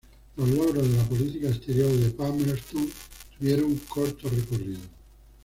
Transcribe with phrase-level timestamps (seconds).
[0.35, 2.89] Los logros de la política exterior de Palmerston
[3.37, 4.79] tuvieron corto recorrido.